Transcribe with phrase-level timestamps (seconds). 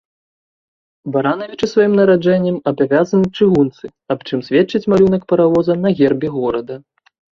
[1.15, 3.85] Баранавічы сваім нараджэннем абавязаны чыгунцы,
[4.15, 6.75] аб чым сведчыць малюнак паравоза на гербе горада.